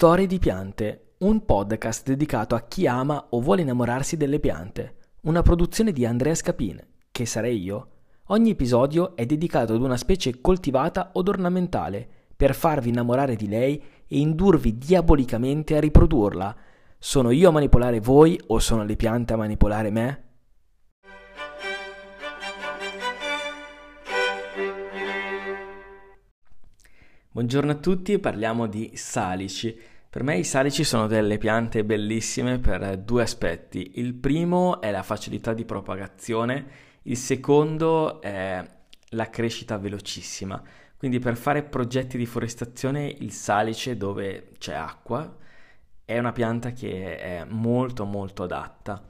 [0.00, 4.94] Storie di piante, un podcast dedicato a chi ama o vuole innamorarsi delle piante.
[5.24, 7.88] Una produzione di Andrea Scapin, che sarei io.
[8.28, 13.76] Ogni episodio è dedicato ad una specie coltivata od ornamentale, per farvi innamorare di lei
[13.76, 16.56] e indurvi diabolicamente a riprodurla.
[16.98, 20.24] Sono io a manipolare voi o sono le piante a manipolare me?
[27.32, 29.89] Buongiorno a tutti, parliamo di salici.
[30.10, 33.92] Per me i salici sono delle piante bellissime per due aspetti.
[34.00, 36.66] Il primo è la facilità di propagazione,
[37.02, 38.60] il secondo è
[39.10, 40.60] la crescita velocissima.
[40.96, 45.32] Quindi per fare progetti di forestazione il salice dove c'è acqua
[46.04, 49.00] è una pianta che è molto molto adatta.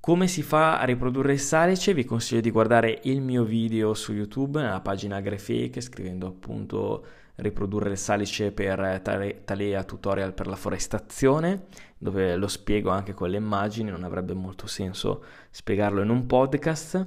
[0.00, 1.92] Come si fa a riprodurre il salice?
[1.92, 7.04] Vi consiglio di guardare il mio video su YouTube nella pagina AgriFake scrivendo appunto
[7.36, 11.66] riprodurre il salice per Talea tutorial per la forestazione,
[11.98, 17.06] dove lo spiego anche con le immagini, non avrebbe molto senso spiegarlo in un podcast.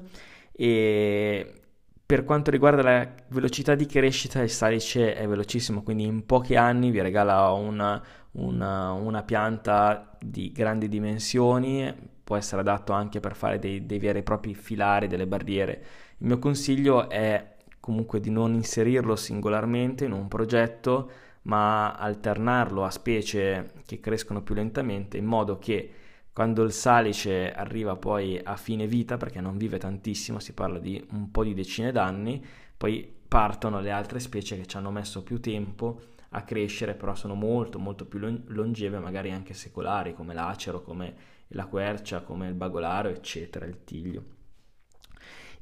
[0.52, 1.54] E
[2.06, 6.92] per quanto riguarda la velocità di crescita, il salice è velocissimo, quindi in pochi anni
[6.92, 13.60] vi regala una, una, una pianta di grandi dimensioni, può essere adatto anche per fare
[13.60, 15.84] dei, dei veri e propri filari, delle barriere.
[16.20, 21.12] Il mio consiglio è comunque di non inserirlo singolarmente in un progetto,
[21.44, 25.92] ma alternarlo a specie che crescono più lentamente in modo che
[26.32, 31.06] quando il salice arriva poi a fine vita, perché non vive tantissimo, si parla di
[31.12, 32.42] un po' di decine d'anni,
[32.78, 37.34] poi partono le altre specie che ci hanno messo più tempo a crescere, però sono
[37.34, 43.10] molto molto più longeve, magari anche secolari, come l'acero, come la quercia, come il bagolaro,
[43.10, 44.24] eccetera, il tiglio.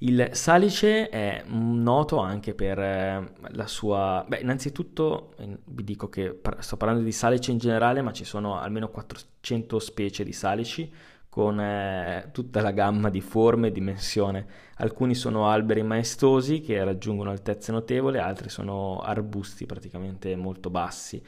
[0.01, 4.23] Il salice è noto anche per eh, la sua...
[4.25, 8.89] Beh, innanzitutto vi dico che sto parlando di salice in generale, ma ci sono almeno
[8.89, 10.89] 400 specie di salici
[11.30, 14.45] con eh, tutta la gamma di forme e dimensione.
[14.77, 21.21] Alcuni sono alberi maestosi che raggiungono altezze notevoli, altri sono arbusti praticamente molto bassi.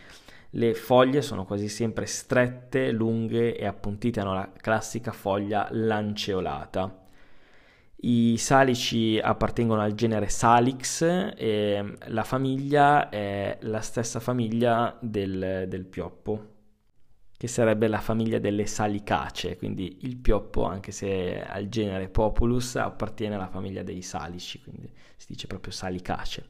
[0.53, 6.97] Le foglie sono quasi sempre strette, lunghe e appuntite, hanno la classica foglia lanceolata.
[8.03, 15.85] I salici appartengono al genere Salix e la famiglia è la stessa famiglia del, del
[15.85, 16.47] pioppo,
[17.41, 23.33] che sarebbe la famiglia delle salicacee, quindi il pioppo, anche se al genere Populus, appartiene
[23.33, 24.87] alla famiglia dei salici, quindi
[25.17, 26.45] si dice proprio salicacee.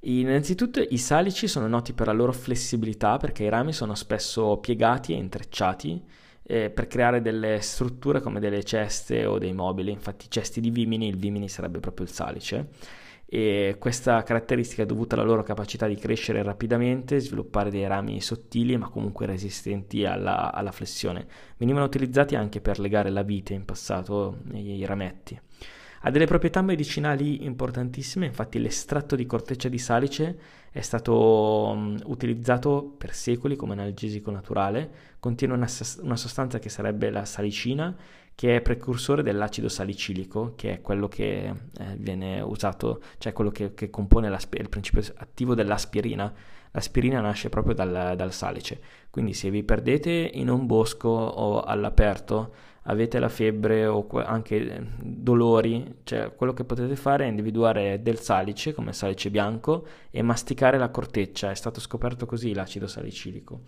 [0.00, 5.14] Innanzitutto i salici sono noti per la loro flessibilità perché i rami sono spesso piegati
[5.14, 6.04] e intrecciati
[6.42, 11.08] eh, per creare delle strutture come delle ceste o dei mobili, infatti cesti di vimini,
[11.08, 12.68] il vimini sarebbe proprio il salice
[13.32, 18.76] e questa caratteristica è dovuta alla loro capacità di crescere rapidamente, sviluppare dei rami sottili
[18.76, 21.28] ma comunque resistenti alla, alla flessione.
[21.56, 25.40] Venivano utilizzati anche per legare la vite in passato nei rametti.
[26.02, 30.38] Ha delle proprietà medicinali importantissime, infatti l'estratto di corteccia di salice
[30.72, 35.68] è stato um, utilizzato per secoli come analgesico naturale, contiene una,
[36.00, 37.94] una, sostanza che sarebbe la salicina,
[38.34, 41.54] che è precursore dell'acido salicilico, che è quello che eh,
[41.96, 46.32] viene usato, cioè quello che, che compone il principio attivo dell'aspirina.
[46.72, 48.80] L'aspirina nasce proprio dal, dal salice,
[49.10, 52.54] quindi se vi perdete in un bosco o all'aperto,
[52.84, 58.72] avete la febbre o anche dolori, cioè quello che potete fare è individuare del salice
[58.72, 63.62] come salice bianco e masticare la corteccia, è stato scoperto così l'acido salicilico.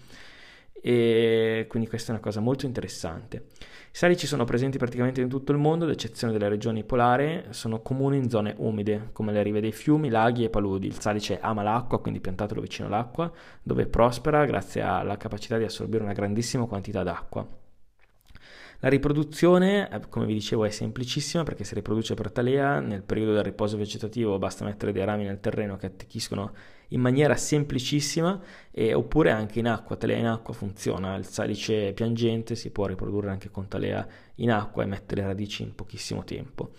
[0.80, 3.46] E quindi questa è una cosa molto interessante.
[3.92, 7.82] I salici sono presenti praticamente in tutto il mondo, ad eccezione delle regioni polari, sono
[7.82, 10.86] comuni in zone umide, come le rive dei fiumi, laghi e paludi.
[10.86, 13.30] Il salice ama l'acqua, quindi piantatelo vicino all'acqua,
[13.62, 17.46] dove prospera grazie alla capacità di assorbire una grandissima quantità d'acqua.
[18.84, 23.32] La riproduzione, eh, come vi dicevo, è semplicissima perché si riproduce per talea nel periodo
[23.32, 26.52] del riposo vegetativo, basta mettere dei rami nel terreno che attecchiscono
[26.92, 32.54] in maniera semplicissima e, oppure anche in acqua, talea in acqua funziona, il salice piangente
[32.54, 34.06] si può riprodurre anche con talea
[34.36, 36.72] in acqua e mettere le radici in pochissimo tempo.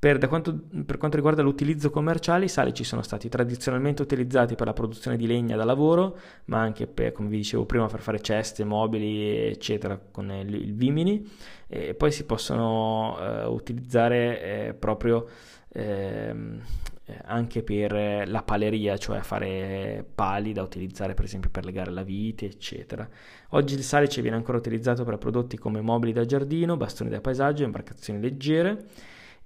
[0.00, 4.72] Per, quanto, per, quanto, riguarda l'utilizzo commerciale, i salici sono stati tradizionalmente utilizzati per la
[4.72, 6.16] produzione di legna da lavoro,
[6.46, 10.72] ma anche per, come vi dicevo prima, per fare ceste, mobili, eccetera, con il, il
[10.72, 11.30] vimini.
[11.68, 15.26] E poi si possono eh, utilizzare eh, proprio
[15.68, 16.34] eh,
[17.24, 22.46] anche per la paleria, cioè fare pali da utilizzare per esempio per legare la vite,
[22.46, 23.08] eccetera.
[23.50, 27.64] Oggi il salice viene ancora utilizzato per prodotti come mobili da giardino, bastoni da paesaggio,
[27.64, 28.84] imbarcazioni leggere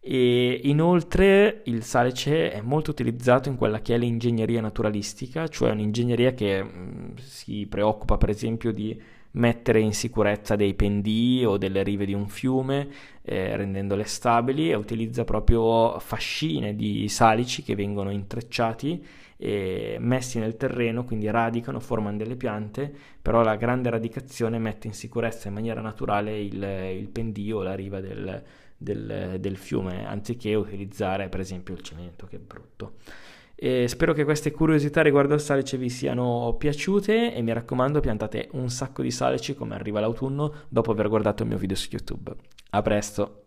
[0.01, 6.35] E inoltre il salice è molto utilizzato in quella che è l'ingegneria naturalistica, cioè un'ingegneria
[6.35, 9.01] che mh, mm, si preoccupa per esempio di
[9.35, 12.89] mettere in sicurezza dei pendii o delle rive di un fiume,
[13.23, 19.05] eh, rendendole stabili e utilizza proprio fascine di salici che vengono intrecciati
[19.37, 24.95] e messi nel terreno, quindi radicano, formano delle piante, però la grande radicazione mette in
[24.95, 26.63] sicurezza in maniera naturale il,
[26.97, 28.43] il pendio o la riva del,
[28.77, 32.95] del, del fiume, anziché utilizzare per esempio il cemento, che è brutto.
[33.55, 38.49] E spero che queste curiosità riguardo al salice vi siano piaciute e mi raccomando piantate
[38.53, 42.35] un sacco di salici come arriva l'autunno dopo aver guardato il mio video su YouTube.
[42.71, 43.44] A presto!